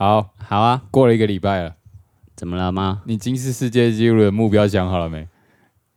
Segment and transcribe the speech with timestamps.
[0.00, 1.74] 好，好啊，过了一个礼拜了，
[2.34, 3.02] 怎么了吗？
[3.04, 5.28] 你金氏世界纪录的目标想好了没？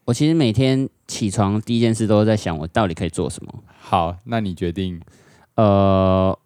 [0.03, 3.63] 我其实每天起床第一件事都是在想，我到底可以做什么。
[3.79, 4.99] 好，那你决定。
[5.55, 6.37] 呃，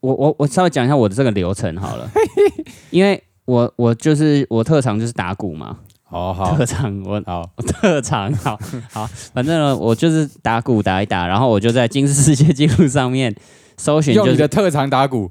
[0.00, 2.10] 我我我稍微讲一下我的这个流程好了，
[2.88, 6.56] 因为我我就是我特长就是打鼓嘛，好好。
[6.56, 8.58] 特长我好，特长好
[8.90, 13.36] 好，反正呢我就是打鼓打一打，然后我就在金氏世界纪录上面
[13.76, 15.30] 搜寻，用就是你的特长打鼓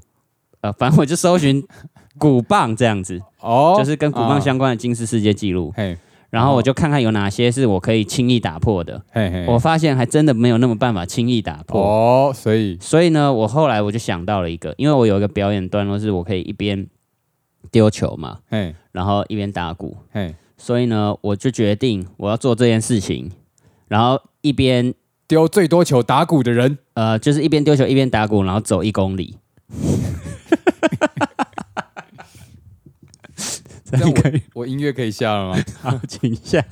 [0.62, 1.62] 呃，反正我就搜寻
[2.18, 5.96] 鼓棒这样子，哦，就是跟鼓棒相关的金氏世界纪录，嘿
[6.30, 9.02] 然后我就看看有哪些是我可以轻易打破的。
[9.12, 11.78] 嘿嘿，我发现还真的没有那么办法轻易打破。
[11.78, 16.86] 哦，所以所以呢，我后来我就想到了一个，因为我有一个表演段落是我可以一边
[17.70, 23.30] 丢球嘛，嘿然后一边打鼓，嘿，所以呢，我就决定我要做这件事情，
[23.88, 24.94] 然后一边
[25.28, 29.36] 丢最多球打鼓的人，呃，就是一边丢球一边打鼓，然后走一公里。
[33.84, 35.62] 这 这样样可以，我音乐可以下了吗？
[35.80, 36.62] 好，请下。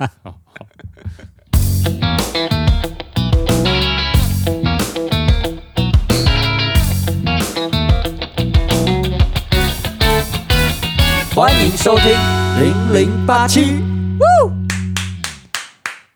[11.33, 12.11] 欢迎收听
[12.59, 13.79] 零零八七。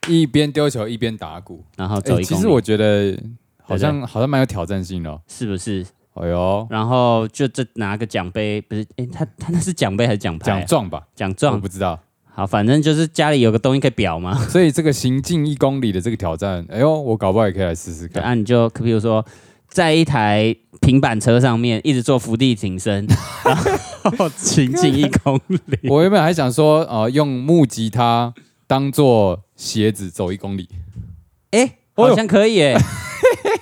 [0.08, 3.18] 一边丢球一边打鼓，然后哎走一其实我觉得
[3.64, 5.20] 好像好像蛮有挑战性的哦。
[5.28, 5.84] 是不是？
[6.16, 8.86] 哎呦，然后就这拿个奖杯，不是？
[8.98, 10.60] 哎，他他那是奖杯还是奖牌啊？
[10.60, 11.68] 奖状吧，我奖状不。
[11.68, 12.00] 知道。
[12.34, 14.36] 好，反正就是家里有个东西可以表嘛。
[14.50, 18.24] 所以这个行进一公里的这个挑战，哎呦，我搞不好也可以来试试对，看。
[18.24, 19.26] 啊，你就比如说，
[19.70, 23.06] 在一台平板车上面一直做伏地挺身，
[24.04, 25.60] 然后行进一公里。
[25.90, 28.34] 我原本还想说，呃，用木吉他
[28.68, 30.70] 当做鞋子走一公里。
[31.52, 32.74] 哎、好像可以哎、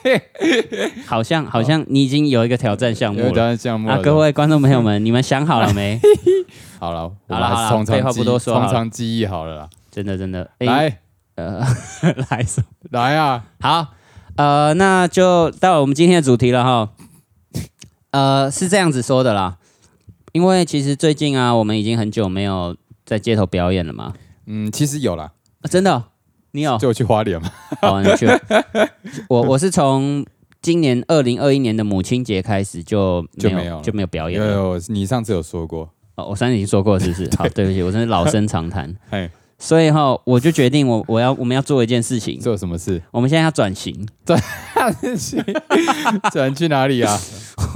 [1.06, 3.52] 好像好像你已经有一个挑战项目有挑了啊！
[3.52, 6.00] 战项目了各位观众朋友们，你们想好了没？
[6.80, 9.70] 好了，我好了好了们还是从废话长记忆，不多说好了从长记忆好了啦。
[9.92, 11.00] 真的真的，哎来
[11.36, 11.60] 呃，
[12.30, 12.68] 来什么？
[12.92, 13.88] 来啊，好，
[14.36, 16.90] 呃，那就到了我们今天的主题了哈。
[18.12, 19.58] 呃，是这样子说的啦，
[20.34, 22.76] 因为其实最近啊，我们已经很久没有
[23.06, 24.14] 在街头表演了嘛。
[24.46, 26.04] 嗯，其实有啦，啊、真的哦、
[26.56, 26.78] 你有？
[26.78, 27.52] 就去花莲吗。
[27.82, 28.28] 好，你去。
[29.28, 30.24] 我我是从
[30.62, 34.54] 今年二零二一年的母亲节开始就没有就没有就没有表演有了。
[34.54, 37.28] 有，你上次有说过，哦，我上次已经说过，是不是？
[37.36, 38.96] 好，对不起，我真是老生常谈。
[39.10, 39.28] 哎，
[39.58, 43.02] 所以哈，我就决定我我要我们要做一件事情，做什么事？
[43.10, 44.08] 我们现在要转型，
[46.32, 47.20] 转 去哪里啊？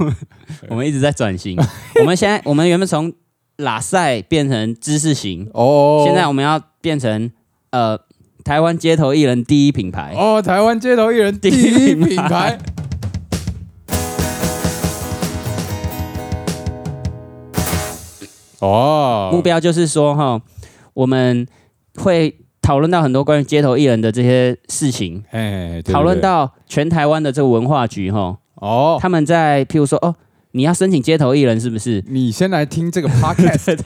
[0.70, 1.58] 我们一直在转型。
[1.98, 3.12] 我们现在我们原本从
[3.56, 7.30] 拉塞变成知识型，哦，现在我们要变成
[7.70, 7.98] 呃
[8.48, 10.14] 台湾街头艺人第一品牌。
[10.16, 12.58] 哦，台湾街头艺人第一品牌。
[18.60, 20.40] 哦，目标就是说哈，
[20.94, 21.46] 我们
[21.96, 30.16] 会讨论到很多关于街头艺人的这些事情，哎，对讨论到全台湾的这个文化局哈，哦，他们在譬如说哦，
[30.58, 32.02] 你要申请街头艺人是不是？
[32.08, 33.78] 你先来听这个 podcast，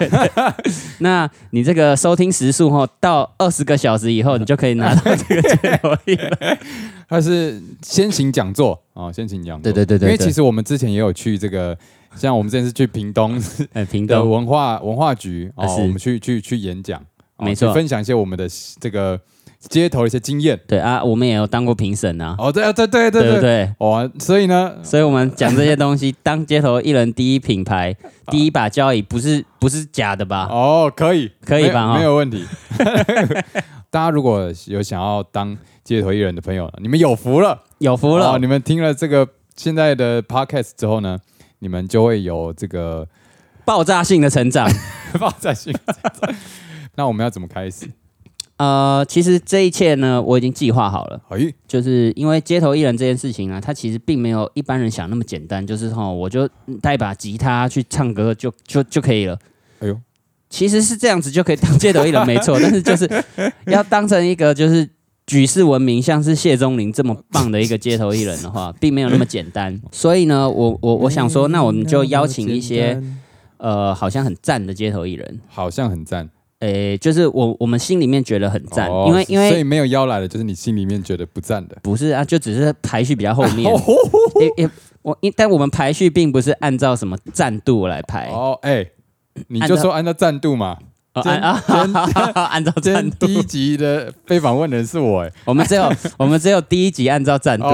[1.01, 6.59] 那你这个收听时数哈，到二十个小时以后，你就可以拿到这个街头艺人。
[7.07, 9.71] 他是先行讲座哦，先行讲座。
[9.71, 11.77] 对对对对对因为其实我们之前也有去这个，
[12.17, 13.39] 像我们之前是去屏东
[13.75, 16.99] 哎，屏的东文化文化局哦，啊是我们去去去演讲，
[17.37, 18.49] 哦没错分享一些我们的
[18.81, 19.21] 这个
[19.69, 20.59] 街头的一些经验。
[20.67, 24.03] 对啊，我们也有当过评审啊，哦，对啊，对对对对对哇？
[24.03, 27.97] 哦，所以呢，所以我们讲这些东西，当街头艺人第一品牌、
[28.31, 30.49] 第一把交椅，不是不是假的吧？
[30.51, 32.45] 哦，可以，可以吧哈没有问题。
[33.91, 41.19] 大家如果有想要当街头艺人的朋友，你们有福了，有福了哦，你们听了这个现在的 podcast 之后呢，
[41.59, 43.07] 你们就会有这个
[43.65, 44.67] 爆炸性的成长。
[45.21, 45.75] 爆炸性。
[46.95, 47.87] 那我们要怎么开始？
[48.63, 51.21] 呃，其实这一切呢，我已经计划好了。
[51.31, 56.49] 哎，就是因为街头艺人这件事情啊，它其实并没有一般人想那么简单，就是哈，我就
[56.81, 59.37] 带把吉他去唱歌就就就可以了。
[59.81, 59.99] 哎呦，
[60.49, 62.57] 其实是这样子就可以当街头艺人，没错。
[62.61, 63.11] 但是 就是
[63.67, 64.89] 要当成一个就是
[65.27, 69.81] 举世闻名，像是谢钟林这么棒的一个街头艺人的话，并没有那么简单。
[69.91, 73.03] 所以呢，我我我想说，那我们就邀请一些
[73.57, 75.41] 呃，好像很赞的街头艺人。
[75.49, 76.31] 好像很赞，
[76.63, 81.77] 诶，就是我我们心里面觉得很赞，哦因为因为所以没有邀来的，就是你心里面觉得不赞的。
[81.83, 83.69] 不是啊，就只是排序比较后面。
[83.73, 83.81] 哦
[84.41, 84.71] 也也
[85.03, 88.87] 我因但我们排序并不是按照什么赞度来排，哦，哎，
[89.49, 90.79] 你就说按照赞度嘛。
[91.15, 91.63] 哦今按啊
[92.53, 97.67] 按照今赞度第，一集的被访问人是我，哎，我们只有 我们只有第一集按照赞度。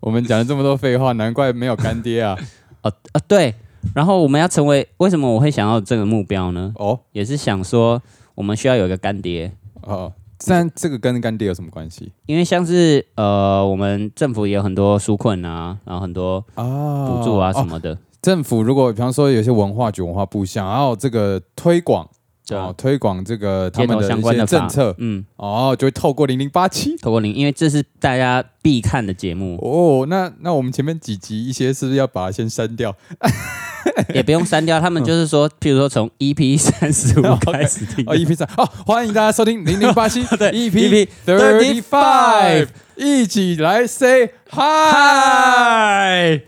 [0.00, 2.38] 我们讲了这么多废话，难怪没有干爹啊！
[2.82, 3.54] 哦啊，对
[3.94, 6.72] 然后我们要成为为什么我会想要这个目标呢？
[6.76, 6.98] 哦。
[7.12, 8.00] 也是想说
[8.34, 9.52] 我们需要有一个干爹，
[9.82, 10.12] 哦，
[10.46, 12.12] 但这个跟干爹有什么关系？
[12.26, 17.08] 因为像是呃我们政府也有很多纾困啊，然后很多啊。
[17.08, 22.08] 补助啊什哦么的，政府如果比方说有些文化局、文化部想要这个推广，
[22.50, 26.96] 哦，推广这个他们的相关的政策，嗯，哦，就会透过零零八七。
[26.98, 32.94] 透过零，因为这是大家必看的节目，哦，那那我们前面几集一些是不是要把它先删掉？
[34.14, 34.80] 也不用删掉。
[34.80, 38.04] 他们就是说，譬如说从 EP 三十五 开始听。
[38.06, 46.42] 哦，EP 三哦，欢迎大家收听零零八七 对 EP EP thirty five，一起来 say hi。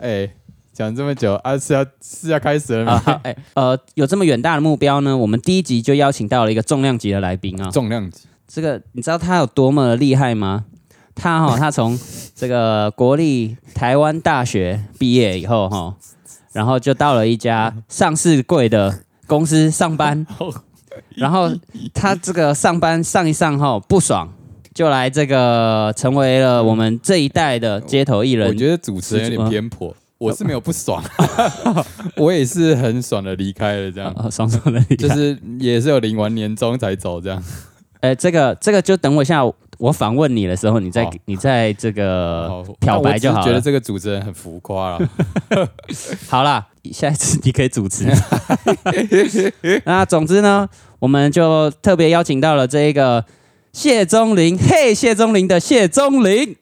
[0.00, 0.30] 哎，
[0.82, 3.20] 讲这么久啊，是要是要开始了啊，吗？
[3.54, 7.70] 呃，有这么远大的目标呢，我们第一集就邀请到了一个重量级的来宾啊。
[7.70, 10.64] 重量级这个你知道他有多么的厉害吗？
[11.14, 11.98] 他哈、他从
[12.34, 15.94] 这个国立台湾大学毕业以后哈、
[16.52, 20.26] 然后就到了一家上市柜的公司上班，
[21.14, 21.50] 然后
[21.92, 24.26] 他这个上班上一上哈、不爽，
[24.72, 28.48] 就来这个成为了我们这一代的街头艺人。
[28.48, 31.02] 我觉得主持人有点偏颇，我是没有不爽，
[32.16, 37.42] 我也是很爽的离开了，这样啊爽爽的离开，就是也是有领完年终才走这样。
[38.00, 39.42] 呃， 这个这个就等我一下，
[39.78, 45.08] 我访问你的时候，你再好你再这个好漂白就好我觉得这个主持人很浮夸了。
[46.30, 48.06] 好啦，下一次你可以主持。
[49.84, 50.68] 那总之呢，
[51.00, 53.24] 我们就特别邀请到了这一个
[53.72, 56.56] 谢宗林，嘿，谢宗林的谢宗林。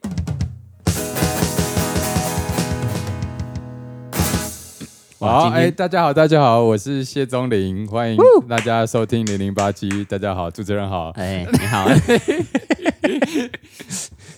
[5.21, 8.19] 好，哎、大家好，大家好，我是谢宗林，欢迎
[8.49, 10.03] 大家收听零零八七。
[10.05, 11.11] 大家好，主持人好。
[11.11, 11.87] 哎， 你好。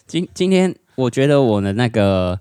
[0.09, 2.37] 今今天我觉得我的那个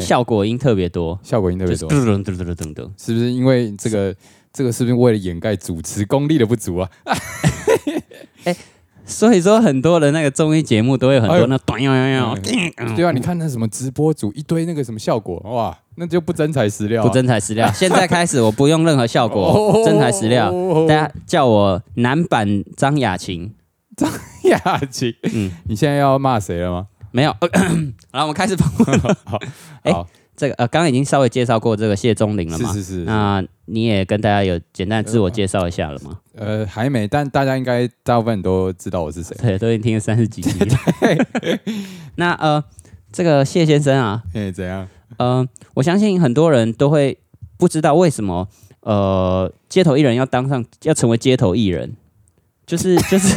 [0.00, 2.90] 效果音特别多，效果音特就是别多，噔噔噔噔噔噔。
[2.96, 4.16] 是不是因为这个？
[4.50, 6.90] 这个是不是为了掩盖主持功力的不足啊？
[9.08, 12.34] 所以说很多的那个综艺节目都会有很多那短呀呀
[12.94, 17.68] 对啊，你看那什么直播组一堆那个什么效果，哇，那就不真材实料、啊，不真材实料。
[17.74, 20.52] 现在开始我不用任何效果，哦真材实料。
[20.86, 23.52] 大家叫我男版张雅琴，
[23.96, 24.08] 张
[24.44, 26.86] 雅琴，嗯，你现在要骂谁了吗？
[27.10, 27.32] 没有。
[28.12, 29.00] 好了，我们开始访问。
[29.82, 30.06] 哎 好，
[30.38, 32.72] 这个呃，刚刚已经稍微介绍过这个谢宗林了嘛？
[32.72, 36.20] 是是是，那你也跟大家有简单自我介绍一下了吗？
[36.36, 39.36] 呃，还没，但大家应该大部分都知道我是谁。
[39.42, 40.76] 对，都已经听了三十几集了。
[42.14, 42.62] 那呃，
[43.10, 44.88] 这个谢先生啊，哎，怎样？
[45.16, 45.44] 呃，
[45.74, 47.18] 我相信很多人都会
[47.56, 48.46] 不知道为什么
[48.82, 51.96] 呃，街头艺人要当上要成为街头艺人，
[52.68, 53.34] 就是就是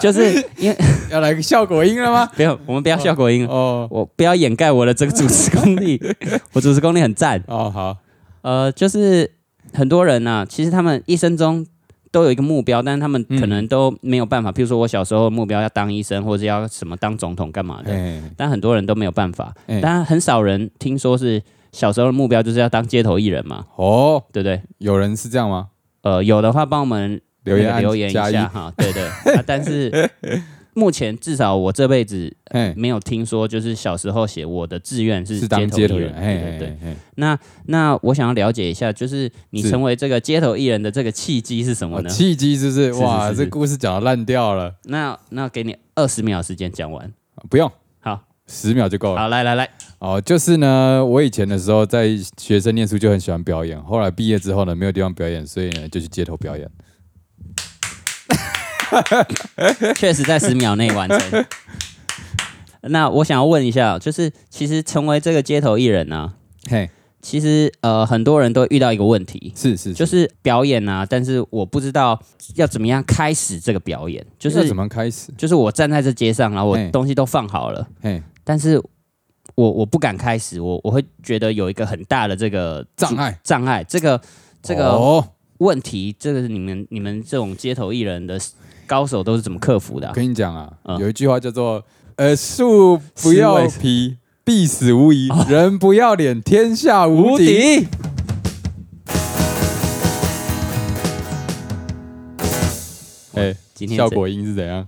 [0.00, 0.76] 就是 因为
[1.10, 2.24] 要来个效果音了吗？
[2.36, 6.00] 不要，我们不要效果音，哦我不要掩盖我的这个主持功力，
[6.54, 7.42] 我主持功力很赞。
[7.48, 7.96] 哦，好，
[8.42, 9.28] 呃，就是
[9.74, 11.66] 很多人呢、其实他们一生中
[12.12, 14.52] 都有一个目标，但是他们可能都没有办法。
[14.52, 19.52] 譬如说我小时候的目标要当医生，或者要什么当总统干嘛的，哎，但很多人都没有办法。
[19.66, 24.62] 哎但很少人听说是小时候的目标就是要当街头艺人嘛，哦，对不对？
[24.78, 25.68] 有人是这样吗？
[26.02, 29.04] 呃，有的话帮我们留言那个留言一下哈，对对。
[29.34, 30.10] 啊但是
[30.72, 36.76] 目前至少我这辈子哎，没有听说，就是小时候写我的志愿是是当街头艺人，对
[37.16, 37.36] 那
[37.66, 42.08] 那我想要了解一下，就是你成为这个街头艺人的这个契机是什么哦，呢？
[42.08, 42.94] 契机是不是？
[42.94, 47.12] 是哇，是是这故事讲的烂掉了，那那给你二十秒时间讲完。
[47.50, 49.20] 不用，好，十秒就够了。
[49.20, 56.70] 好，来来来，哦，就是呢，我以前的时候在学生念书就很喜欢表演，后来毕业之后呢，没有地方表演，所以呢就去街头表演。
[59.96, 61.44] 确实在十秒内完成。
[62.82, 66.32] 那我想要问一下，就是其实成为这个街头艺人呢、
[66.70, 66.88] 嘿，
[67.20, 72.18] 其实呃很多人都遇到一个问题，是是，就是是表演啊，但是我不知道
[72.54, 75.30] 要怎么样开始这个表演，就是怎么开始？
[75.36, 78.82] 就是我站在这街上，然后我东西都放好了，嘿，但是
[79.54, 84.18] 我我不敢开始，我我会觉得有一个很大的这个障碍，障碍，这个
[84.62, 85.22] 这个哦，
[85.58, 88.40] 问题，这个是你们你们这种街头艺人的
[88.90, 91.80] 高手都是怎么克服的跟你讲啊，嗯有一句话叫做
[92.18, 97.86] “呃，树不要皮，必死无疑；人不要脸，天下无敌。”
[103.34, 104.84] 哎，今天效果音是怎样？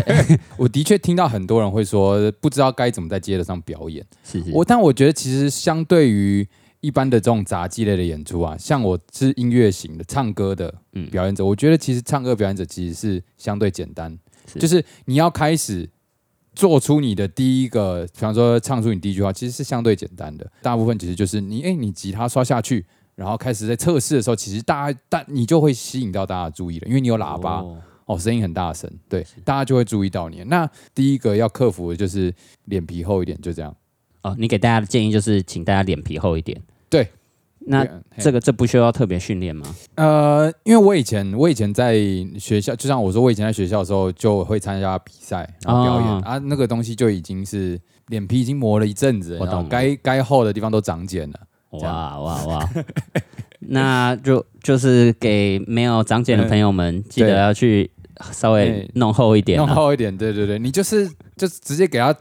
[0.56, 4.02] 我的确听到很多人会说，不知道该怎么在街头上表演。
[4.24, 6.48] 是是我但我觉得其实相对于
[6.84, 14.18] 一般的这种杂技类的演出啊，像我是音乐型的唱歌的嗯表演者，我觉得其实唱歌表演者其实是相对简单，
[14.52, 15.88] 是就是你要开始
[16.54, 20.46] 做出你的第一个，比方说唱出你第一句话，其实是相对简单的。
[20.60, 30.44] 大部分其实就是你，哎，你吉他刷下去，然后开始在测试的时候，其实大家，大你就会吸引到大家的注意了，因为你有喇叭，哦哦，声音很大声，对，大家就会注意到你。
[30.48, 32.34] 那第一个要克服的就是
[32.66, 33.74] 脸皮厚一点，就这样。
[34.20, 36.60] 哦，你给大家的建议就是，请大家脸皮厚一点。
[36.94, 37.08] 对，
[37.66, 39.66] 那对这个这不需要特别训练吗？
[39.96, 41.94] 呃，因为我以前我以前在
[42.38, 51.40] 学校，就像我说，我以前在学校的时候就会参加比赛，然后表演、哦啊，那个东西就已经是脸皮已经磨了一阵子，了该该厚的地方都长茧了。
[51.70, 52.70] 哇哇哇！
[53.58, 57.90] 那就就是给没有长茧的朋友们，记得要去
[58.30, 59.66] 稍微弄厚一点啊。
[59.66, 62.14] 弄厚一点，对对对，你就是就是直接给他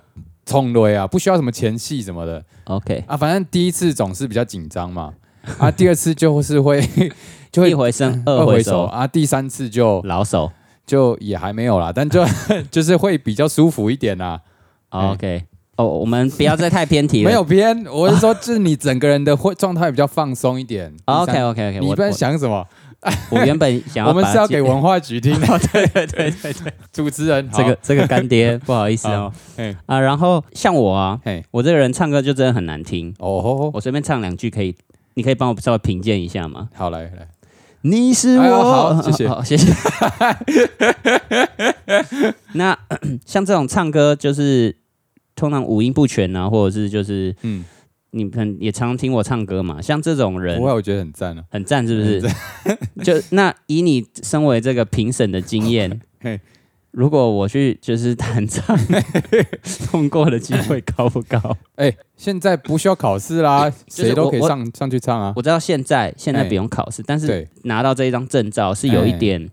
[0.46, 5.14] 冲雷啊，不需要什么前戏什么的 OK，啊，反正第一次总是比较紧张嘛，
[5.58, 6.82] 啊，第二次就是会
[7.52, 10.52] 就会一回生二二回回熟熟，啊，第三次就老手。
[10.86, 12.26] 就也还没有啦，但就
[12.70, 14.42] 就是会比较舒服一点啦。
[14.90, 15.46] OK，
[15.78, 17.30] 哦，我们不要再太偏题了。
[17.32, 20.94] 没有偏，我是说，就是你整个人的会状态比较放松一点。
[21.06, 22.68] OK 第三 OK OK，你一般我我想什么？
[23.30, 25.48] 我原本想要 我们是要给 文化局听的。
[25.72, 29.32] 对对对对对， 主持人，这个这个干爹不好意思哦。
[29.58, 34.76] 嘿，啊，然后像我啊，嘿，我这个人唱歌就真的很难听，哦我随便唱两句可以，
[35.16, 36.70] 你可以帮我稍微评鉴一下吗？
[36.76, 37.28] 好来来，
[37.82, 39.28] 你是我，好谢谢。
[39.28, 39.74] 好谢谢。
[42.54, 42.78] 那
[43.26, 44.76] 像这种唱歌，就是
[45.36, 47.66] 通常五音不全啊，或者是就是嗯，
[48.16, 51.44] 你们也常听我唱歌嘛，像这种人不会，我觉得很赞啊。
[51.50, 52.36] 很赞，是不是？
[53.04, 56.40] 就那以你身为这个评审的经验 嘿，
[56.92, 58.78] 如果我去就是弹唱，
[59.90, 61.58] 通过的机会高不高？
[61.76, 65.34] 哎，现在不需要考试啦，就是谁都可以上上去唱啊。
[65.36, 69.50] 我知道现在现在哎不用考试，但是，拿到这一张证照是有一哎点。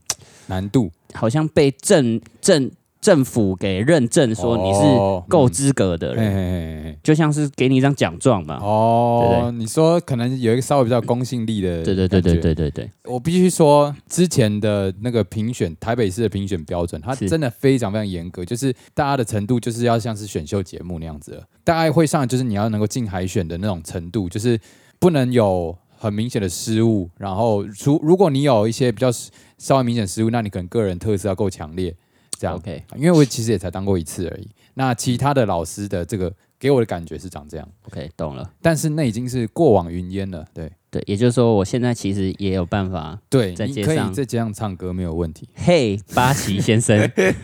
[0.48, 2.68] 难度好像被政政
[3.00, 6.98] 政府给认证说你是哦够资格的人。
[7.02, 8.58] 就像是给你一张奖状嘛。
[8.60, 12.54] 哦，你说可能有一个稍微比较公信力的，对对对对对。
[12.54, 24.60] 对对，我必须说，之前的那个评选，台北市的评选标准，它真的非常非常严格，就是大家的程度就是要像是选秀节目那样子，大概会上就是你要能够进海选的那种程度，就是
[24.98, 29.10] 不能有很明显的失误，然后如如果你有一些比较
[29.56, 31.94] 稍微明显失误，那你可能个人特色要够强烈，
[32.40, 32.56] 这样。
[32.56, 38.50] OK 因为我其实也才当过一次而已，那其他的老师的这个给我的感觉是长这样，OK 懂了。
[38.62, 43.18] 但是那已经是过往云烟了，对对，也就是说，我现在其实也有办法。
[43.28, 45.48] 对，你可以在街上在街上唱歌没有问题。
[45.54, 47.34] 嘿，八旗先生， 对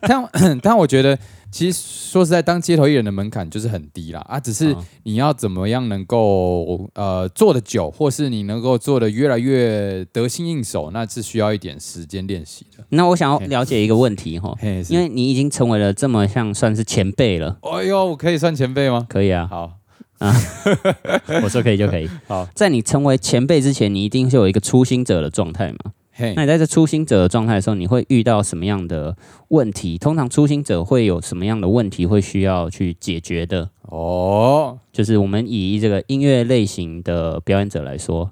[0.00, 0.30] 但
[0.62, 1.18] 但我觉得，
[1.54, 1.80] 其实
[2.10, 12.84] 说实在，当街头艺人的门槛就是很低啦啊，只是哦你要怎么样能够呃做的久，或是你能够做的越来越得心应手，那是需要一点时间练习的。
[12.88, 14.52] 那我想要了解一个问题哈，
[14.88, 19.06] 因为你已经成为了这么像算是前辈了，哎呦，我可以算前辈吗？
[19.08, 19.78] 可以啊，好，
[20.18, 20.34] 啊
[21.44, 22.10] 我说可以就可以。
[22.26, 25.92] 好，在你成为前辈之前，你一定是有一个初心者的状态嘛？
[26.16, 29.16] 嘿那，你在这初心者的状态的时候，你会遇到什么样的
[29.48, 29.98] 问题？
[29.98, 33.68] 通常初心者会有什么样的问题会需要去解决的？
[33.82, 38.30] 哦，就是我们以这个音乐类型的表演者来说，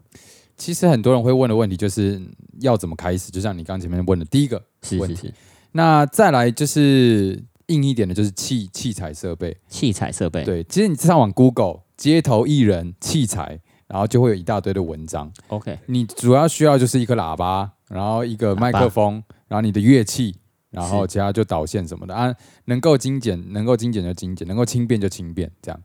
[0.57, 2.23] 其实很多人会问的问题就是
[2.61, 4.63] 要怎么开始，就像你刚前面问的第一个，
[5.01, 5.35] 问题是是是，
[5.73, 9.57] 那再来就是硬一点的，就是器器材设备。
[9.69, 10.45] 器材设备。
[10.45, 15.31] 对，其实你上网 Google 街头艺人器材，然后就会有一大堆的文章。
[15.49, 20.35] ，OK，你主要需要就是一个喇叭，然后一个麦克风，然后你的乐器，
[20.71, 22.35] 然后其他就导线什么的啊，
[22.67, 25.81] 能够精简，能够精简就精简，能够轻便就轻便，这样。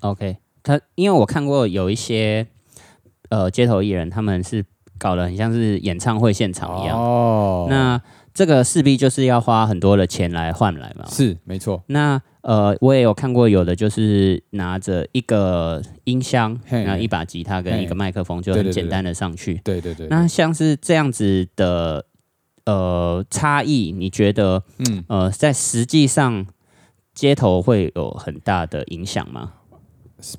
[0.00, 2.46] OK，他因为我看过有一些
[3.30, 4.64] 呃街头艺人，他们是
[4.98, 6.98] 搞得很像是演唱会现场一样。
[6.98, 8.00] 哦，那
[8.34, 11.06] 这个势必就是要花很多的钱来换来嘛。
[11.08, 19.60] 是没错，那呃，我也有看过有的就是拿着一个音箱，嘿然后一把吉他跟一个麦克风，就很简单的上去。
[19.64, 20.06] 对对对。
[20.06, 22.06] 那像是这样子的
[22.64, 26.46] 呃差异，你觉得嗯，呃在实际上
[27.12, 29.54] 街头会有很大的影响吗？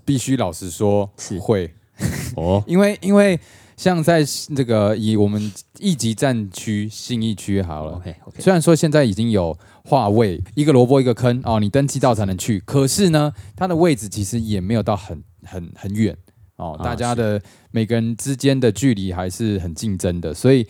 [0.05, 1.73] 必须老实说是会，
[2.37, 3.37] 哦，因为因为
[3.77, 4.23] 像在
[4.55, 7.93] 这个以我们一级战区信义区好了。
[7.93, 12.59] OK OK，虽然说现在已经有划位，一个萝卜一个坑哦，你登记到才能去。
[12.61, 16.17] 可是呢，它的位置其实也没有到很很很远
[16.55, 20.67] 哦，啊大家的每个人之间的距离还是很竞争的，所以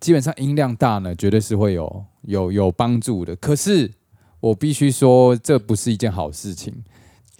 [0.00, 3.36] 基本上音量大呢，绝对是会有有有帮助的。
[3.36, 3.88] 可是
[4.40, 6.74] 我必须说，这不是一件好事情，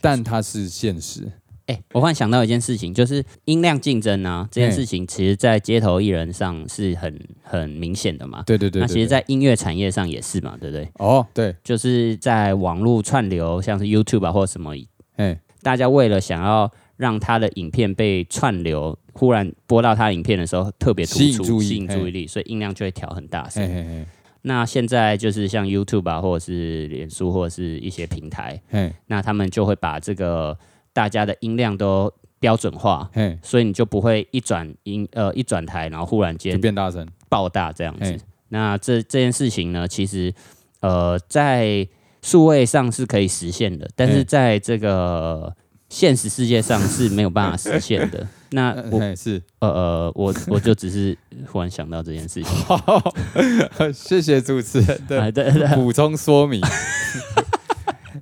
[0.01, 1.33] 但它是现实。
[1.69, 8.43] 哎、我忽然想到一件事情，就是音量竞争啊，这件事情，其实在街头艺人上是很很明显的嘛。
[8.47, 10.89] 对对对对那其实，在音乐产业上也是嘛，对不对？
[10.95, 14.75] 哦，对，就是在网络串流，像是 YouTube 啊或者什么，
[15.17, 23.75] 哎，大家为了想要让他的影片被串流，忽然播到他影片的时候特别突出，吸引注意力，所以音量就会调很大声嘿。
[23.75, 24.07] 嘿嘿
[24.41, 30.57] 那现在就是像 YouTube 啊，或者是脸书，或者是一些平台，嘿那他们就会把这个
[30.99, 38.19] 大家的音量都标准化，嘿，所以你就不会一转音呃一转台，然后忽然就间变大声，爆大这样子。
[38.49, 40.35] 那这这件事情呢，其实
[40.81, 41.87] 呃在
[42.21, 45.55] 数位上是可以实现的，但是嘿在这个
[45.89, 48.27] 现实世界上是没有办法实现的。
[48.51, 52.53] 那呃我嘿是，呃呃我我就只是忽然想到这件事情。
[52.65, 53.15] 好，
[53.95, 56.61] 谢谢主持人对对，补充说明。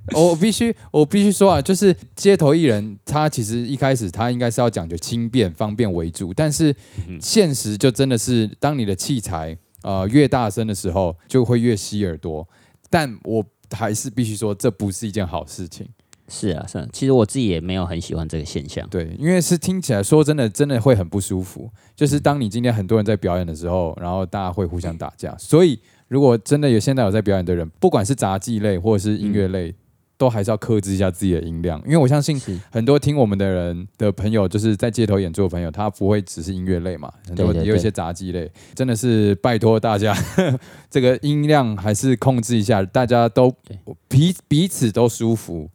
[0.14, 6.74] 我必须，我必须说啊，就是街头艺人，他其实一开始他应该是要讲究轻便、方便为主，但是
[7.08, 12.46] 嗯现实就真的是，当你的器材呃越大声的时候，就会越吸耳朵。
[12.88, 15.88] 但我还是必须说，这不是一件好事情。
[16.28, 18.84] 是啊是啊，其实我自己也没有很喜欢这个现象。
[18.88, 21.70] 对，因为是听起来说真的，真的会很不舒服。
[21.94, 25.36] 就是当你今天很多人在表演的时候，然后大家会互相打架。
[25.38, 29.72] 所以，如果真的有现在有在表演的人，不管是杂技类或者是音乐类，
[30.18, 31.80] 都还是要克制一下自己的音量。
[31.84, 40.16] 因为我相信很多听我们的人的朋友，就是在街头演出的朋友，他不会只是音乐类嘛，很多也有一些杂技类，真的是拜托大家，
[40.90, 43.78] 这个音量还是控制一下，大家都对。
[44.08, 45.70] 彼彼此都舒服。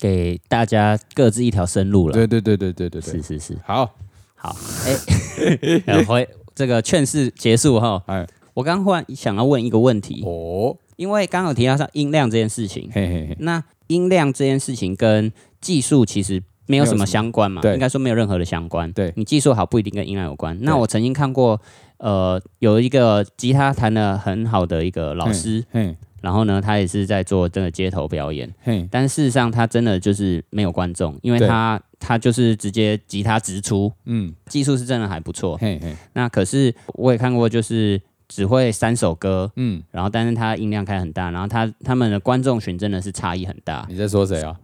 [0.00, 2.12] 给大家各自一条生路了。
[2.12, 3.88] 对对对对对对对，是是是，好，
[4.34, 8.02] 好，哎、呃 回这个劝世结束哈。
[8.06, 17.74] 哎，我刚刚忽然想要问一个问题，哦，因为刚刚有提到上音量这件事情，嘿嘿嘿，那音量这件事情跟技术其实没有什么相关嘛，对。
[17.74, 18.92] 应该说没有任何的相关。
[18.92, 19.12] 对。
[19.16, 20.58] 你技术好不一定跟音量有关。
[20.62, 21.60] 那我曾经看过，
[21.98, 35.58] 呃，有一个吉他弹的很好的一个老师，嘿然后呢，他也是在做真的街头表演，嘿，但事实上他真的就是没有观众，因为他他就是直接吉他直出，嗯，技术是真的还不错。
[35.58, 38.00] 嘿嘿，那可是我也看过，就是
[38.34, 43.86] 只会三首歌，嗯，然后但是他音量开很大，然后他他们的观众群真的是差异很大。
[43.88, 44.56] 你在说谁啊？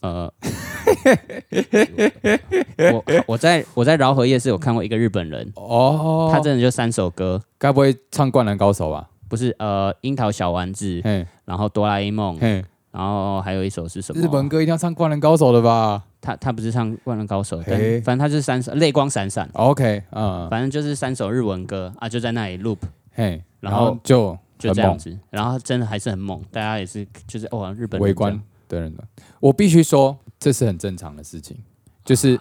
[0.00, 0.32] 呃，
[2.92, 9.08] 我我在我在饶河夜市有看过一个日本人，哦，他真的就三首歌，该不会唱《灌篮高手》吧？
[9.28, 14.20] 不是呃樱桃小丸子，嘿，然后哆啦 A 梦，嘿，然后还有一首是什么？
[14.20, 22.78] 日本歌一定要唱《灌篮高手》的吧他他不是唱《灌篮高手》，但反正他就是三首泪光闪闪，？OK，嗯，反正就是三首日文歌啊，就在那里 loop
[23.12, 29.04] 嘿，然然后后就就这样子，然后真的还是很猛，大家也是就是哇日本围观的人的，
[29.38, 31.56] 我必须说这是很正常的事情，
[32.04, 32.36] 就是。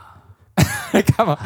[1.18, 1.38] 干嘛？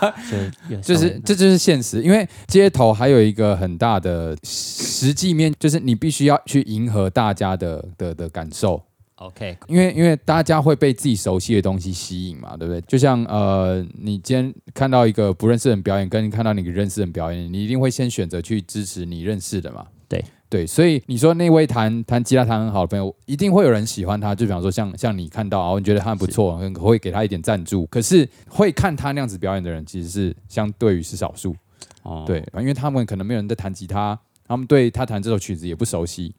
[0.82, 8.82] 就是这就是现实，因为街头还有一个很大的实际面，就是你必须要去迎合大家的的的感受。
[9.16, 12.80] OK 因为因为大家会被自己熟悉的东西吸引嘛，对不对？
[12.82, 19.86] 就像呃，你今天看到一个不认识的人表演，跟看到你认识的人表演，你一定会先选择去支持你认识的嘛。
[20.06, 24.34] 对对，所以你说那位弹弹吉他弹很好的朋友，一定会有人喜欢他。
[24.34, 27.86] 就比方说像像你看到哦，你觉得他很不错，会给他一点赞助。
[27.86, 31.56] 可是会看他那样子表演的人，其实是相对于是少数。
[32.02, 36.34] 哦对，因为他们可能没有人在弹吉他，他们对他弹这首曲子也不熟悉。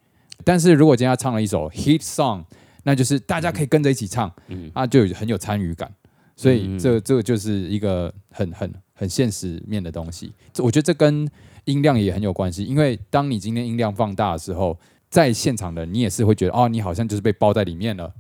[0.46, 2.44] 但是如果今天他唱了一首 hit song，
[2.88, 5.94] 那就是大家可以跟着一起唱，嗯啊就有很有参与感。
[6.38, 10.32] 所以嗯这这个就是一个很很很现实面的东西。
[10.54, 11.28] 这我觉得这跟
[11.66, 18.14] 音量也很有关系，因为当你今天音量放大的时候，在现场的你也是会觉得哦，你好像就是被包在里面了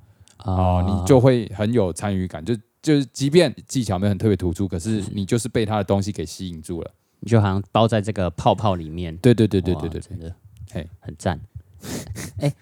[0.44, 2.44] 哦，你就会很有参与感。
[2.44, 6.92] 就就是即便技巧没有很特别突出，可是你就是被他的东西给吸引住了。
[7.22, 9.16] 你就好像包在这个泡泡里面。
[9.18, 10.10] 对对对对哇对对对。
[10.10, 10.36] 真的，
[10.74, 11.40] 嘿很赞。
[12.40, 12.54] 哎、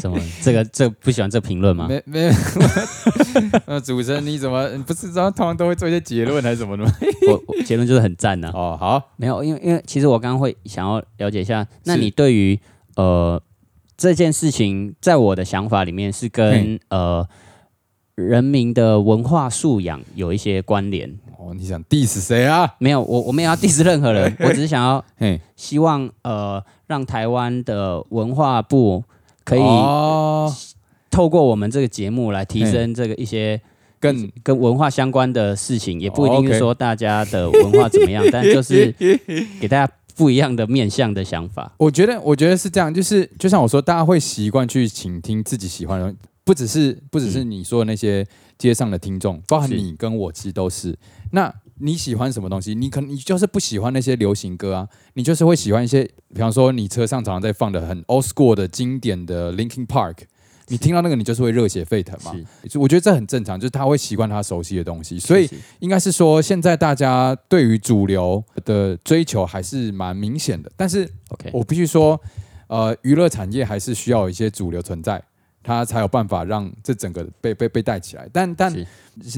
[0.00, 1.86] 怎么这个这不喜欢这评论吗？
[1.88, 2.30] 没没，
[3.66, 6.92] 呃，主持人你怎么你不是知道通常都会做一些结论还是什么的吗？
[7.28, 12.58] 我我结论就是很赞呐、哦，好，没有，因为因为其实我刚刚会想要了解一下，那你对于
[12.96, 13.40] 呃
[13.96, 17.28] 这件事情，在我的想法里面是跟嘿呃
[18.14, 21.18] 人民的文化素养有一些关联。
[21.44, 22.72] 哦，你想 diss 谁啊？
[22.78, 29.02] 没有，我我没有要 diss 任何人， 我只是想要嘿，希望呃让台湾的文化部
[29.44, 30.54] 可以哦，
[31.10, 33.60] 透过我们这个节目来提升这个一些
[33.98, 38.94] 更跟文化相关的事情，也不一定说大家的文化怎么样， 但就是
[39.60, 41.72] 给大家不一样的面向的想法。
[41.78, 46.18] 我觉得，我觉得是这样，就是就像我说，大家会习惯去倾听自己喜欢的东西。
[46.44, 48.26] 不只是不只是你说的那些
[48.58, 50.98] 街上的听众，包含你跟我，其实都是。
[51.30, 52.74] 那你喜欢什么东西？
[52.74, 60.18] 你可能你就是不喜欢那些流行歌啊，你就是会喜欢一些，比方说你车上常常在放的很 old school 的经典的 Linkin Park，
[60.68, 62.32] 你听到那个你就是会热血沸腾嘛。
[62.68, 65.48] 是，我觉得这很正常，就是他会习惯他熟悉的东西，所以
[65.80, 72.20] 应该是说现在大家对于主流的追求还是蛮明显的，但是 OK，我必须说，
[72.68, 75.22] 呃，娱乐产业还是需要一些主流存在，
[75.62, 78.28] 它才有办法让这整个被被被带起来。
[78.32, 78.86] 但但是。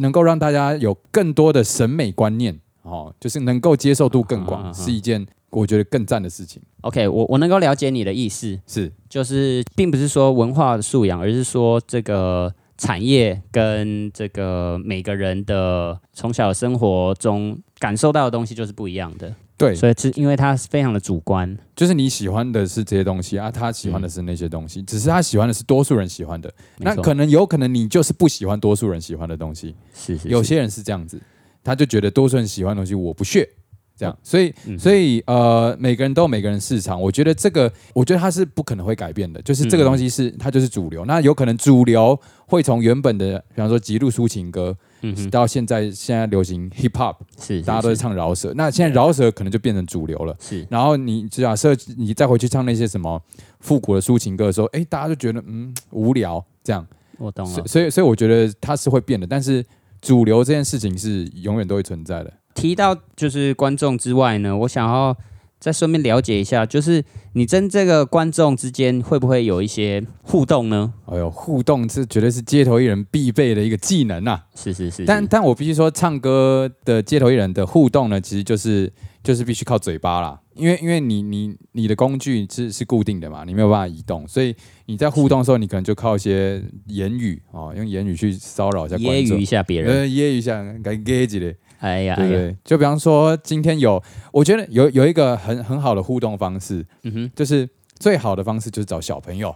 [0.01, 6.63] 能够让大家有更多的审美观念，哦，就是能够接受度更广，是一件我觉得更赞的事情。
[6.83, 8.93] OK，我我能够了解你的意思，是。
[9.09, 21.57] 就是并不是说文化的素养，而是说这个产业跟这个每个人的从小生活中感受到的东西就是不一样的，对，所以是因为他非常的主观。
[21.77, 29.75] 就是你喜欢的是这些东西啊，他喜欢的是那些东西，只是他喜欢的是多数人喜欢的，那可能有可能你就是不喜欢多数人喜欢的东西。
[29.95, 30.29] 是是是。
[30.29, 31.21] 有些人是这样子，
[31.63, 33.49] 他就觉得多数人喜欢的东西我不屑，
[33.97, 34.77] 这样，所以嗯。
[34.77, 39.87] 所以呃，每个人都有每个人市场，我觉得这个，我觉得他是不可能会改变的，就是这个嗯。
[39.87, 44.77] 东西是它就是主流，那有可能主流会从原本的，比方说极度抒情歌，
[45.13, 50.35] 嗯，到现在现在流行 hip hop，是大家都唱饶舌，那现在饶舌可能就变成主流了。
[50.41, 53.21] 是然后你假设你再回去唱那些什么
[53.61, 56.87] 复古的抒情歌的时候，哎，大家就觉得嗯无聊这样，
[57.19, 57.67] 我懂了。
[57.67, 59.65] 所以所以我觉得它是会变的，但是
[60.01, 62.33] 主流这件事情是永远都会存在的。
[62.55, 65.17] 提到就是观众之外呢，我想要
[65.65, 70.93] 再顺便了解一下，就是你跟这个观众之间会不会有一些互动呢？
[71.07, 75.05] 哎呦，互动这绝对是街头艺人必备的一个技能呐、是是是，是。
[75.07, 89.39] 但但我必须说，唱歌的街头艺人的互动呢，其实就是就是必须靠嘴巴啦，因为因为你你你的工具是是固定的嘛，你没有办法移动，所以你在互动的时候，你可能就靠一些言语哦，用言语去骚扰一下揶观众。
[89.39, 89.91] 揄一，下别人。
[89.91, 92.57] 呃，揶揄一下，该 g 几嘞，哎呀，对不对？
[92.65, 97.69] 就比方说，今天有，我觉得有有一个很很好的互动方式，嗯哼，就是
[97.99, 99.55] 最好的方式就是找小朋友。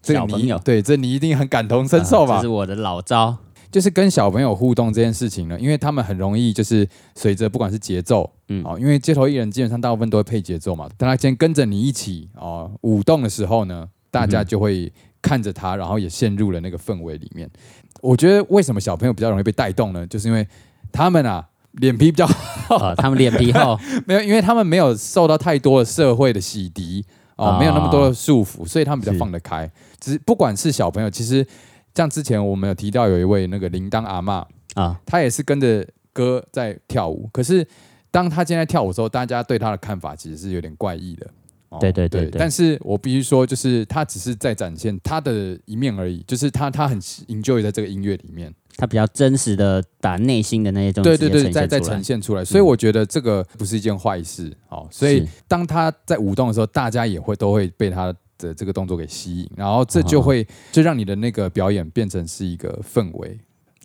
[0.00, 2.36] 这个你小朋友对，这你一定很感同身受吧？
[2.36, 3.36] 啊这是我的老招。
[3.70, 14.92] 就是跟小朋友互动这件事情呢，因为他们很容易就是随着不管是节奏，嗯哦，因为街头艺人基本上大部分都会配节奏嘛，当他今天跟着你一起哦舞动的时候呢，大家就会
[15.22, 17.48] 看着他，然后也陷入了那个氛围里面。
[18.00, 20.04] 我觉得为什么小朋友比较容易被带动呢？
[20.06, 20.44] 就是因为
[20.92, 22.26] 他们啊脸皮比较
[22.68, 27.02] 啊，他们脸皮厚， 没有，因为他们没有受到太多的社会的洗涤
[27.36, 29.70] 哦，哦没有那么多的束缚，所以他们比较放得开。
[29.98, 31.46] 只是不管是小朋友，其实
[31.94, 37.66] 像之前我们有提到有一位那个铃铛阿嬷，啊，她也是跟着歌在跳舞，可是
[38.10, 41.26] 当他今天在跳舞的时候，大家对他的看法其实是有点怪异的。
[41.70, 54.86] 哦对对对对但是我必须说，就是他只是在展现他的一面而已，就是他他很 enjoy 在这个音乐里面，他比较真实的把内心的那些东西对对对，直接在在呈现出来呈现出来，所以我觉得这个不是一件坏事哦。
[54.90, 63.38] 所以当他在舞动的时候，大家也会都会被他的这个动作给吸引，然后这就会就让你的那个表演变成是一个氛围。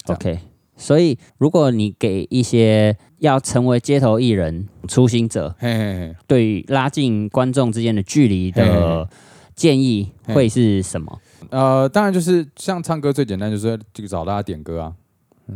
[0.07, 0.39] OK。
[0.77, 9.07] 所以，如果你给一些要成为街头艺人初心者，嘿嘿嘿，对于拉近观众之间的距离的
[9.55, 11.21] 建议会是什么？
[11.49, 14.93] 呃，当然就是像唱歌最简单，就是这个找大家点歌啊。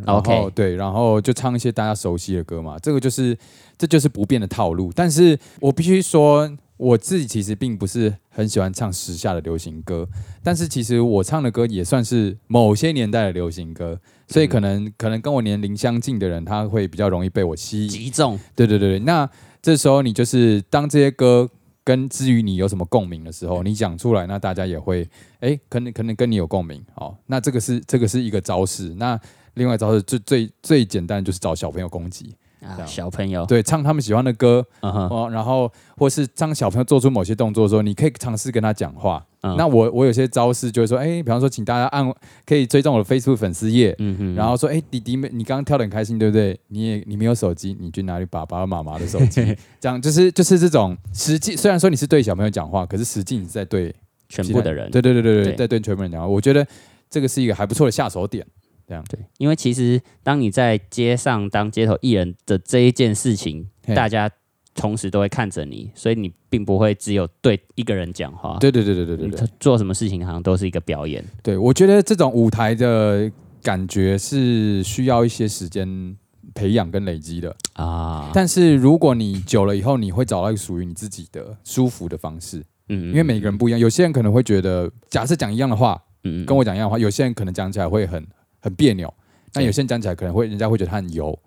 [0.06, 3.36] OK 对，然后就唱一些大家熟悉的歌嘛，这个就是
[3.76, 4.92] 这就是不变的套路。
[4.96, 10.08] 但是我必须说，我自己其实并不是很喜欢唱时下的流行歌，
[10.44, 14.00] 但是其实我唱的歌也算是某些年代的流行歌，
[14.30, 17.90] 所以可能、可能跟我年龄相近的人，他会比较容易被我吸引。
[17.90, 19.30] 击中对对对对，那
[19.62, 21.50] 这时候你就是当这些歌
[21.84, 27.18] 跟至于你有什么共鸣的时候，你讲出来，那大家也会哎，可能可能跟你有共鸣哦。
[27.26, 28.94] 那这个是这个是一个招式。
[28.96, 29.20] 那
[29.56, 39.26] 另外一招式最最最简单的就是找小朋友攻击，啊，小朋友，对，唱他们喜欢的歌嗯哼，哦，然后或是当小朋友做出某些动作的时候，你可以尝试跟他讲话。
[39.42, 42.14] 嗯那我我有些招式就会说，哎，比方说，请大家按
[42.46, 46.60] 可以追踪我的 Facebook 粉丝页，嗯哼，然后说，哎，弟弟们，你刚刚跳的很开心，对不对？
[46.68, 51.56] 你也你没有手机，你去拿你爸爸妈妈的手机， 这样就是就是这种实际。
[51.56, 53.96] 虽然说你是对小朋友讲话，可是实际你是在对
[54.28, 56.28] 全部的人，对对对对对，对在对全部人讲话。
[56.28, 56.68] 我觉得
[57.10, 58.46] 这个是一个还不错的下手点。
[58.88, 64.28] 这样对，因为其实当你在街上当街头艺人的这一件事情，大家
[64.76, 68.58] 同时都会看着你，所以你并不会只有对一个人讲话。
[68.60, 71.24] 对对对对对对你对，做什么事情好像都是一个表演。
[71.44, 73.30] 对我觉得这种舞台的
[73.62, 76.16] 感觉是需要一些时间
[76.54, 77.56] 培养跟累积的。
[77.74, 82.64] 啊，但是如果你久了以后，你会找到一个属于你自己的舒服的方式。
[82.92, 88.26] 嗯因为每个人不一样，有些人可能会觉得，假设讲一样的话，嗯，跟我讲一样的话，有些人可能讲起来会很
[88.62, 89.14] 很别扭，
[89.54, 91.38] 但有些人讲起来可能会人家会觉得他很油，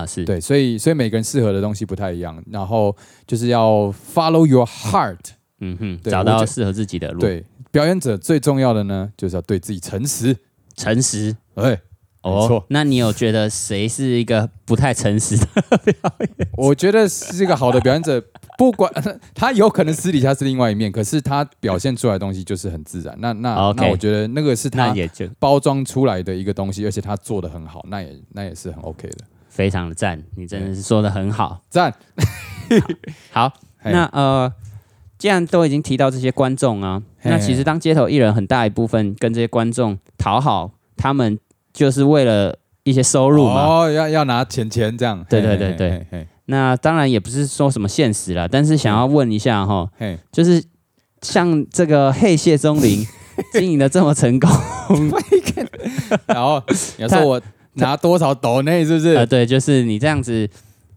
[0.00, 2.94] 啊是，对，所以所以每个人适合的东西不太一样，然后
[3.26, 5.18] 就是要 follow your heart，
[5.60, 10.36] 嗯哼，对找到适合自己的路，，对，表演者最重要的呢，就是要对自己诚实，
[10.76, 11.36] 诚实。
[11.54, 11.70] 哎，
[12.22, 15.46] 没错哦，那你有觉得谁是一个不太诚实的？
[16.56, 18.22] 我觉得是一个好的表演者，
[18.58, 18.92] 不管
[19.34, 23.14] 他有可能私底下是另外一面，可是他表现出来的东西就是很自然。
[23.20, 29.24] 那那 OK 那我觉得那个是他那也就包装出来的一个东西，而且他做的很好，那也那也是很 OK 的。
[29.50, 31.60] 非常的赞，你真的是说的很好。
[31.68, 31.92] 赞。
[33.30, 34.50] 好，嘿那呃，
[35.18, 41.38] 既然都已经提到这些观众啊，那其实当街头艺人很大一部分跟这些观众讨好他们，
[41.72, 43.66] 就是为了一些收入嘛。
[43.66, 45.22] 哦，要要拿钱钱这样。
[45.28, 50.62] 对对对对，那当然也不是说什么现实啦，但是想要问一下哈，嘿，就是
[51.22, 53.04] 像这个黑谢钟林
[53.52, 54.48] 经营的这么成功，
[56.26, 56.62] 然后
[56.96, 57.40] 你要说我
[57.80, 59.26] 拿多少斗内是不呃，是？
[59.26, 60.48] 对，就是你这样子，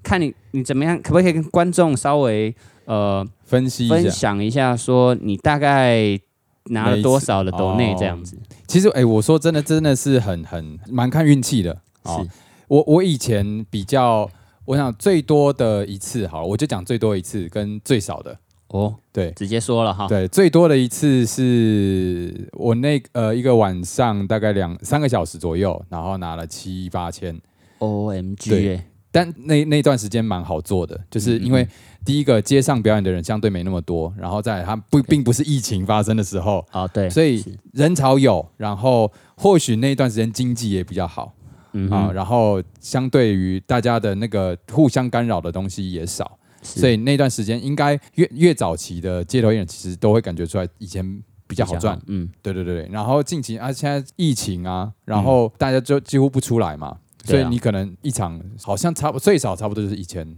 [0.02, 2.54] 看你你怎么样，可不可以跟观众稍微
[2.86, 4.10] 呃分析一分。
[4.10, 6.20] 享一下，说你大概
[6.66, 8.38] 拿了多少的斗内哦这样子？
[8.68, 11.78] 其实，哎，我说真的，真的是很很蛮看运气的。
[12.04, 12.26] 哦，
[12.68, 14.30] 我我以前比较，
[14.66, 18.36] 我想最多的一次，好了，我就讲最多一次跟最少的。
[18.74, 19.32] 哦，对。
[19.32, 20.08] 直接说了哈。
[20.08, 27.40] 对，最多的一次是我那呃一个晚上大概两三个小时左右，然后拿了七八千。
[27.80, 31.70] O M G，对哎，但那那段时间蛮好做的，就是因为嗯
[32.06, 41.34] 第一个街上表演的人相对没那么多，然后再来它不并不是疫情发生的时候，啊对，所以人潮有，然后或许那一段时间经济也比较好啊，
[41.74, 60.36] 嗯啊，然后相对于大家的那个互相干扰的东西也少，是所以那段时间应该越越早期的街头艺人其实都会感觉出来以前比较好赚，嗯，对对对对，然后近期啊现在疫情啊，然后大家就几乎不出来嘛，所以你可能一场好像差不最少差不多就是一千，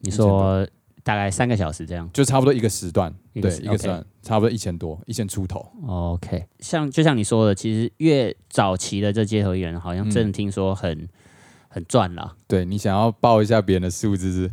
[0.00, 0.66] 你说
[1.02, 2.08] 大概三个小时这样。
[2.12, 5.66] 就差不多一个时段，一对一个时段差不多一千多，一千出头。
[5.86, 6.46] ，OK。
[6.60, 10.10] 像就像你说的，其实越早期的这街头艺人，好像嗯。
[10.10, 11.06] 真的听说很
[11.68, 12.36] 很赚啦。
[12.46, 14.50] 对你想要报一下别人的数字是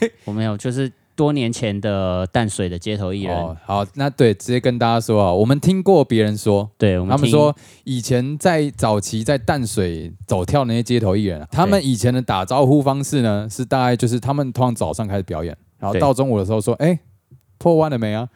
[0.24, 16.00] 我没有，就是多年前的淡水的街头艺人，哦，好，那对，直接跟大家说啊，我们听过别人说，对我他们说以前在早期在淡水走跳那些街头艺人啊，他们以前的打招呼方式呢，是大概就是他们通常早上开始表演，然后对。
[16.00, 16.98] 到中午的时候说，哎，
[17.58, 18.28] 破万了没啊？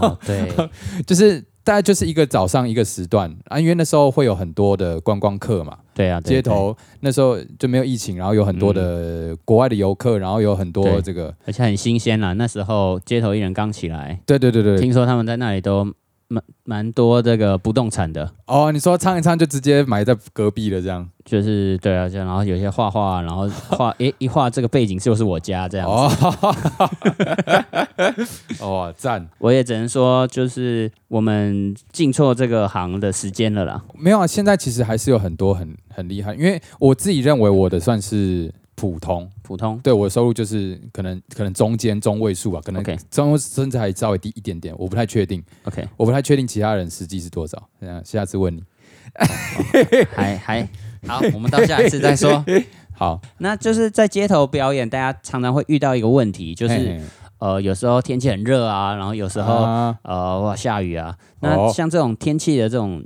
[0.00, 0.50] 哦，对，
[1.06, 12.32] 就是大概就是一个早上一个时段啊，因为那时候会有很多的观光客嘛，对啊，对街，头那时候就没有疫情，然后有很多的国外的游客，然后有很多这个，而且很新鲜啦。
[12.32, 15.92] 那时候街头艺人刚起来，对对对对，听说他们在那里都
[16.32, 26.26] 蛮蛮多这个不动产的，哦，你说唱一唱就直接埋在隔壁了这样，就是对啊，这样然后有些画画，然后画 诶一画这个背景就是我家这样子。
[26.26, 26.54] 哦，
[28.60, 33.82] 哦，赞，我也只能说，就是我们进错这个行的时间了啦。
[33.98, 48.62] 没有啊，现在其实还是有很多很很厉害，因为我自己认为我的算是普通，普通对我的收入就是可能可能中间中位数啊，可能 OK 中甚至还稍微低一点点，我不太确定，，OK，我不太确定其他人实际是多少，嗯，下次问你。
[50.14, 50.66] 还还
[51.06, 52.42] 好，我们到下一次再说。
[52.96, 57.00] 好，那就是在街头表演，大家常常会遇到一个问题，就是嘿嘿
[57.36, 61.14] 呃，有时候天气很热啊，然后有时候、啊呃哇下雨啊。
[61.40, 63.04] 那哦像这种天气的这种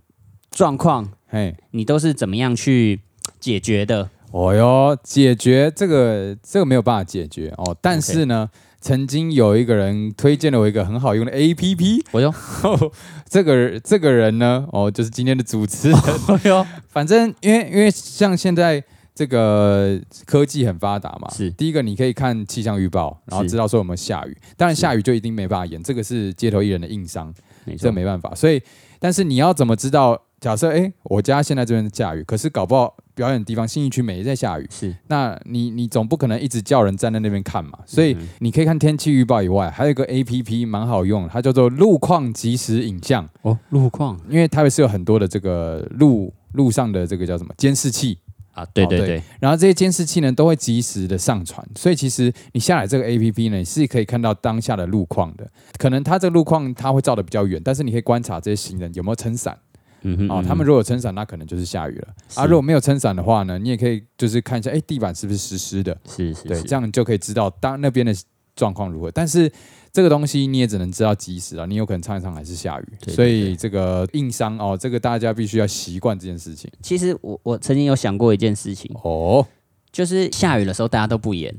[0.53, 3.01] 状况，嘿，你都是怎么样去
[3.41, 4.11] 解决的？
[4.37, 8.49] 哦哟，解决这个这个没有办法解决哦，但是呢。
[8.79, 12.33] 曾经有一个人推荐了我一个很好用的 A P P，我哟，
[13.29, 15.99] 这个这个人呢，哦，就是今天的主持人。
[16.29, 24.37] 哦哟，反正因为因为像现在这个科技很发达嘛，是第一个你可以看气象预报，然后知道说有没有下雨。
[24.57, 27.35] 当然下雨就一定没办法演，这个是街头艺人的硬伤，
[27.79, 28.37] 这没办法。
[28.37, 28.63] 所以，
[29.01, 30.26] 但是你要怎么知道？
[30.41, 37.79] 假设哎，我家现在这边下雨，可是搞不好表演的地方信义区没在下雨，是那你你总不可能一直叫人站在那边看嘛。
[37.87, 43.27] 所以嗯你可以看天气预报以外，还有一个 A P P 蛮好用，它叫做路况即时影像。
[43.43, 48.19] 哦，路况因为台北是有很多的这个路路上的这个叫什么监视器，
[48.53, 55.51] 啊，对对对，然后这些监视器呢都会及时的上传，所以其实你下载这个 A P P 呢，你是可以看到当下的路况的。
[55.79, 59.57] 可能它这个路况它会照的比较远，但是你可以观察这些行人有没有撑伞
[60.03, 62.09] 嗯哼，他们如果有撑伞，那可能就是下雨了。
[62.35, 62.45] 啊。
[62.47, 65.97] 如果没有撑伞的话呢，你也可以就是看一下，哎，地板是不是湿湿的？
[66.09, 68.15] 是是对，这样你就可以知道当那边的
[68.55, 69.11] 状况如何。
[69.11, 69.51] 但是
[69.93, 76.71] 这个东西你也只能知道及时啊，你有可能唱一唱还是下雨，所以这个硬伤哦，这个大家必须要习惯这件事情。
[76.83, 79.47] 其实我我曾经有想过一件事情，哦。
[79.93, 81.55] 就是下雨的时候大家都不演，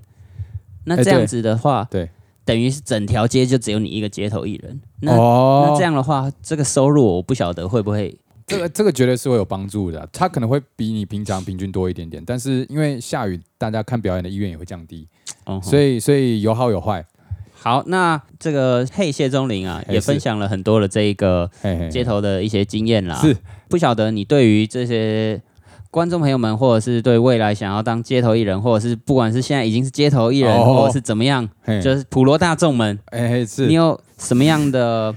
[0.83, 2.07] 那哎这样子的话，对，
[2.45, 4.79] 等于是整条街就只有你一个街头艺人。
[5.01, 8.15] 那、哦，那这样的话，这个收入我不晓得会不会
[8.47, 15.07] 这个 这个绝对是会有帮助的啊、它可能会比你平常平均多一点点，但是因为下雨，大家看表演的意愿也会降低，
[15.45, 17.05] 哦，所以所以有好有坏。
[17.59, 21.49] 好，那这个嘿谢钟林啊，也分享了很多的这一个
[21.91, 23.15] 街头的一些经验啦。
[23.15, 23.35] 是，
[23.67, 25.41] 不晓得你对于这些
[25.89, 30.75] 观众朋友们，或者是对未来想要当街头艺人，或者是不管是现在已经是街头艺人，哦。
[30.75, 31.49] 或者是怎么样，
[31.83, 33.65] 就是普罗大众们，哎嘿是。
[33.65, 35.13] 你有什么样的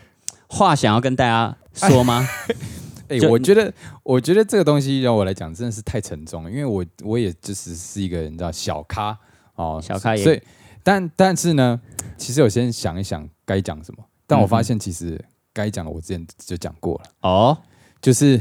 [0.49, 2.27] 话想要跟大家说吗？
[2.49, 2.55] 哎、
[3.19, 9.19] 就我觉得，我觉得这个东西让我来讲真的是太沉重了，因为我我也就是是一个你知道小咖
[9.55, 10.41] 哦，小咖也所以
[10.83, 11.81] 但但是呢，
[12.17, 17.59] 其实我先想一想该讲什么，但我发现其实该讲的我之前就讲过了，哦，
[18.01, 18.41] 就是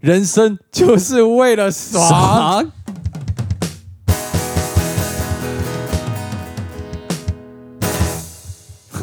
[0.00, 2.08] 人生就是为了爽。
[2.08, 2.72] 爽，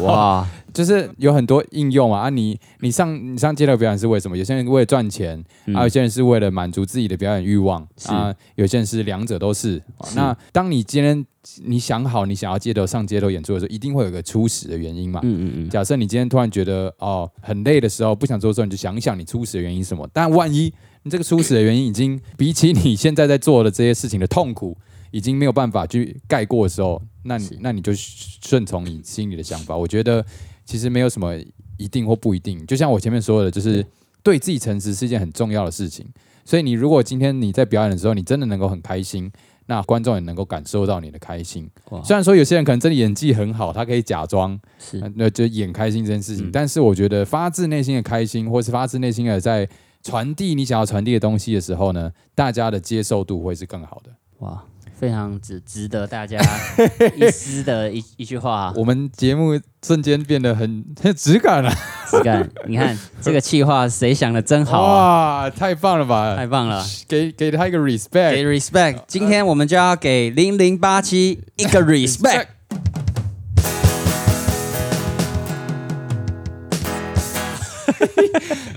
[0.03, 4.37] 哇，就是有很多应用嘛啊你，你上你上街头表演是为什么？
[4.37, 9.81] 有些人为了赚钱，嗯啊，有些人是为了满足自己的表演欲望啊，有些人是两者都是。
[10.15, 11.25] 那当你今天
[11.63, 15.19] 你想好你想要街头上街头演出的时候，一定会有个初始的原因嘛。
[15.23, 20.09] 嗯嗯嗯，假设你今天突然觉得哦很累的时候，不想做的时候，你就想一想你初始的原因是什么。
[20.11, 24.75] 但万一你这个初始的原因已经比起你现在在做的这些事情的痛苦，
[25.11, 29.75] 已经没有办法去盖过的时候，那你那你就顺从你心里的想法。
[29.75, 30.25] 我觉得
[30.65, 31.35] 其实没有什么
[31.77, 33.85] 一定或不一定，就像我前面说的，就是
[34.21, 36.05] 对自己诚实是一件很重要的事情。
[36.45, 39.31] 所以你如果今天你在表演的时候，你真的能够很开心，
[39.67, 41.69] 那观众也能够感受到你的开心。
[42.03, 46.47] 虽然说有些人可能真的演技很好，他可以假装，是那那就演开心这件事情。
[46.47, 49.67] 嗯但是我觉得发自内心的开心，或是发自内心的在
[50.01, 54.11] 传递你想要传递的东西的时候呢，大家的接受度会是更好的。
[54.39, 54.61] 哇，
[54.99, 56.39] 非常值值得大家
[57.17, 61.73] 一思的一一句话，我们节目瞬间变得很很有质感了，
[62.09, 62.49] 质感。
[62.67, 66.35] 你看这个气话，谁想的真好啊，哇，太棒了吧！
[66.35, 66.85] 太棒了。
[67.07, 68.43] 给给他一个 respect 给。
[68.45, 72.47] respect，今天我们就要给零零八七一个 respect。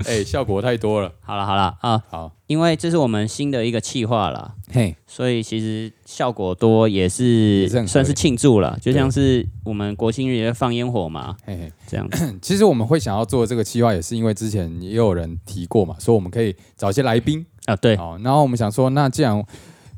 [0.09, 1.11] 哎、效果太多了。
[1.21, 11.73] 好了好了啊，好，因为这是我们新的一个企划了，嘿，所以其实效果多也是算是庆祝了，就像是我们国庆日也会放烟火嘛，嘿嘿。
[11.87, 12.35] 这样子。
[12.41, 18.19] 其实我们会想要做这个计划，也是因为之前也有人提过嘛，说我们可以找一些来宾啊，对，哦。
[18.23, 19.45] 然后我们想说，那既然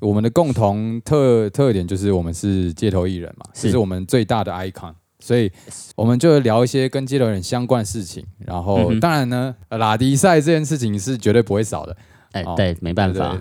[0.00, 5.52] 我们的共同特特点就是我们是街头艺人嘛，是这是我们最大的 icon，所以
[5.94, 8.24] 我们就聊一些跟街头人相关的事情。
[8.38, 11.92] 然后嗯当然呢，呃拉迪赛这件事情是绝对不会少的。
[11.92, 11.96] 哦，
[12.32, 13.38] 哎对，没办法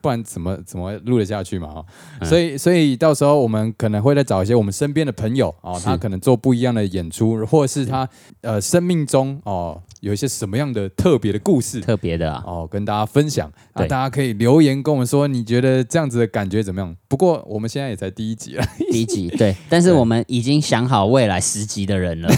[0.00, 1.68] 不然怎么怎么录得下去嘛？
[1.68, 1.86] 哦，
[2.20, 2.28] 嗯。
[2.28, 7.86] 所以所以到时候我们可能会再找一些我们身边的朋友哦，他可能做不一样的演出，或者是。
[7.86, 8.08] 他
[8.40, 13.48] 呃生命中哦有一些什么样的特别的故事特别的啊，哦，跟大家分享。
[13.72, 13.88] 啊，对。
[13.88, 16.96] 大家可以留言跟我们说你觉得这样子的感觉怎么样？
[17.08, 22.30] 不过我们现在也才第一集啊，第一集 对， 但是我们已经想好未来十集的人了，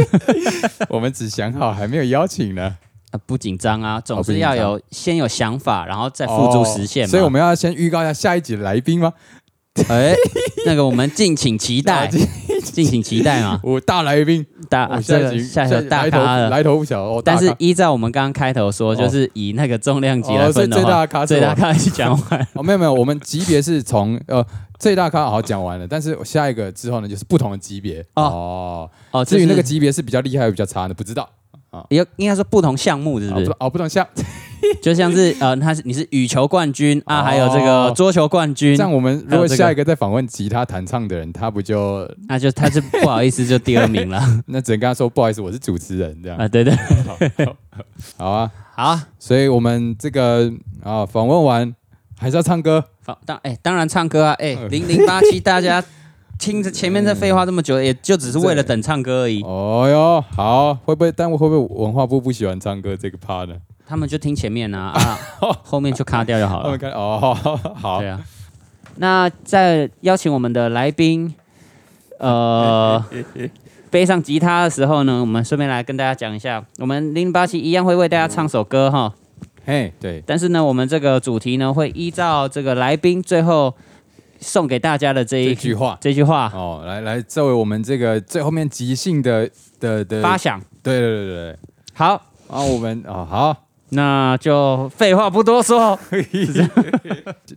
[0.90, 2.76] 我们只想好还没有邀请呢，
[3.14, 7.08] 啊不紧张啊，总是要有先有想法，然后再付诸实现嘛。
[7.08, 9.12] 哦所以我们要先预告一下下一集的来宾吗？
[9.88, 10.14] 哎，
[10.66, 12.26] 那个我们敬请期待啊，敬
[12.62, 16.48] 敬请期待嘛， 我大来宾， 大下下头大咖了。
[16.48, 22.48] 来头不小哦，但是依照我们刚刚开头说，哦就是以那个重量级来分的话，最大的咖最大咖是讲完。
[22.54, 24.44] 哦，没有没有，我们级别是从呃
[24.78, 28.90] 最大咖好讲完了，但是下一个之后呢，就是不同的级别哦哦。
[29.10, 31.28] 哦，至于那个就是级别是比较厉害还是比较差的，不知道。
[31.90, 33.50] 有应该说不同项目，是不是？
[33.58, 34.06] 哦不同项，
[34.82, 46.38] 就像是呃，他是你是羽球冠军啊，哦还有这个桌球冠军这，样我们如果下一个再访问吉他弹唱的人，他不就那 就他就不好意思就第二名了 那只能跟他说不好意思，我是主持人这样。
[46.38, 46.46] 啊。
[46.48, 46.74] 对对，
[48.16, 51.74] 好啊，好，所以我们这个啊访问完
[52.18, 52.84] 还是要唱歌，
[53.26, 55.82] 当哎当然唱歌啊，哎嗯零零八七大家。
[56.38, 59.42] 听着前面这废话这么久，也就只是为了等唱歌而已。
[59.42, 61.12] 哦哟，好，会不会？
[61.12, 63.54] 但会不会文化部不喜欢唱歌这个 part 呢？
[63.86, 65.18] 他们就听前面啊，啊，
[65.62, 67.38] 后面就卡掉就好了哦，
[67.74, 68.20] 好对，啊，
[68.96, 71.34] 那在邀请我们的来宾，
[72.18, 73.04] 呃，
[73.90, 79.12] 背上吉他的时候呢，我们顺便来跟大家讲一下，我们零八七一样会为大家唱首歌哈。
[79.66, 83.74] 嘿，对，但是呢，我们这个主题呢会依照这个来宾最后
[84.44, 85.98] 送给大家的这一这句话。
[86.00, 86.50] 这句话。
[86.54, 90.60] 哦，来来，作为我们这个最后面即兴的的的，发响。
[90.82, 91.52] 对对对对。
[91.52, 91.58] 对，
[91.94, 93.56] 好，然后我们哦好。
[93.90, 95.98] 那就废话不多说。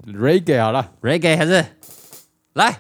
[0.06, 1.66] Reggae 好了，，reggae 还是？
[2.54, 2.78] 来。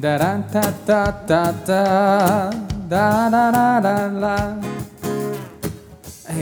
[0.00, 2.50] 哒哒哒哒哒哒
[2.88, 4.58] 哒哒哒哒啦。
[6.32, 6.36] 哎，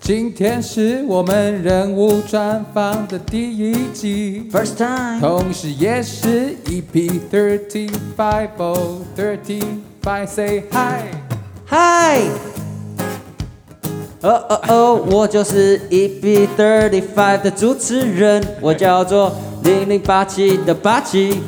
[0.00, 9.60] 今天是我们人物专访的第一集，First time，同时也是 EP thirty five oh thirty
[10.00, 11.02] five say hi
[11.68, 12.28] hi。
[14.20, 19.34] 哦哦哦，我就是 EP Thirty Five 的主持人，我叫做
[19.64, 21.40] 零零八七的八七。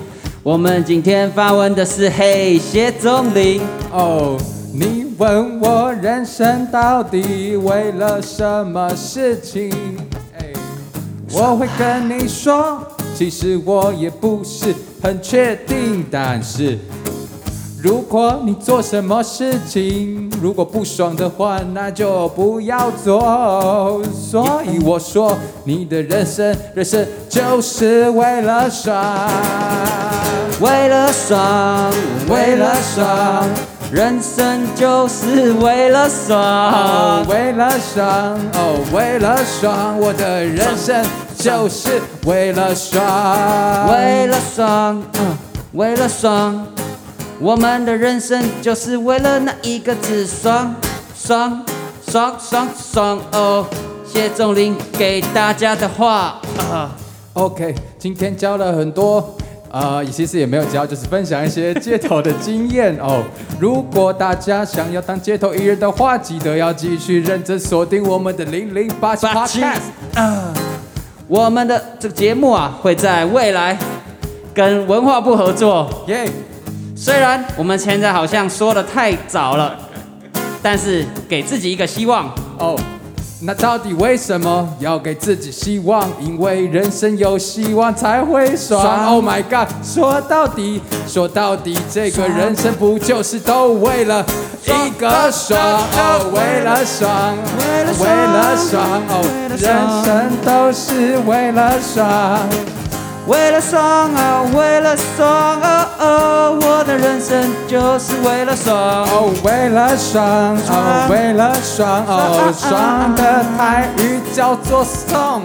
[0.43, 3.61] 我们今天发问的是嘿谢总林。
[3.93, 4.37] 哦，
[4.77, 9.73] 你问我人生到底为了什么事情？
[11.33, 12.83] 我会跟你说，
[13.15, 16.77] 其实我也不是很确定，但是。
[17.81, 24.03] 如果你做什么事情，如果不爽的话，那就不要做。
[24.13, 29.31] 所以我说，你的人生，人生就是为了爽。
[30.61, 31.93] 为了爽，
[32.29, 33.49] 为了爽，
[33.95, 37.29] 人生就是为了哦，爽。
[37.29, 41.07] 为了爽，哦，为了爽，我的人生
[41.39, 43.01] 就是为了爽。
[43.89, 45.39] 为了爽，嗯，
[45.75, 46.67] 为了爽，
[47.39, 50.75] 我们的人生就是为了那一个字爽，
[51.17, 51.65] 爽，
[52.11, 53.65] 爽，爽，爽哦！
[54.13, 56.91] 谢仲林给大家的话啊
[57.35, 59.37] ，OK，今天教了很多。
[59.75, 63.25] 啊、其实也没有教，就是分享一些街头的经验哦。
[63.59, 69.81] 如果大家想要当街头艺人的话，记得要继续认真锁定我们的零零八七八七 Podcast。
[71.27, 73.77] 我们的这个节目啊，会在未来
[74.55, 76.05] 跟文化部合作。
[76.07, 76.25] 耶、
[76.95, 79.77] 虽然我们现在好像说的太早了，
[80.63, 82.33] 但是给自己一个希望。
[82.61, 82.79] 哦，
[83.47, 86.09] 那到底为什么要给自己希望？
[86.19, 89.07] 因为人生有希望才会爽。
[89.07, 89.69] Oh my god！
[89.83, 94.25] 说到底，说到底，这个人生不就是都为了
[94.65, 95.61] 一个爽？
[95.61, 97.37] 哦，为了爽，
[98.01, 99.61] 为了爽哦，人
[100.03, 102.74] 生都是为了爽。
[103.27, 108.77] 为了爽啊，为了爽啊哦，我的人生就是为了爽。
[108.77, 115.43] 哦，为了爽，哦，为了爽，哦，爽的台语叫做送。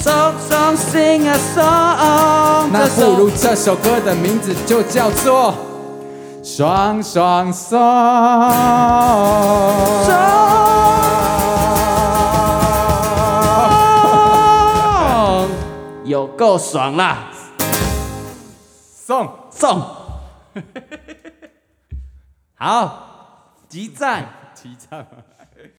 [0.00, 5.52] Song song sing a song，那首不如这首歌的名字就叫做
[6.56, 7.76] 《双双送》。
[10.06, 10.16] 爽
[16.36, 17.30] 够爽啦！
[18.94, 19.80] 送，送，
[22.54, 24.28] 好，激战。
[24.54, 25.06] 齐唱。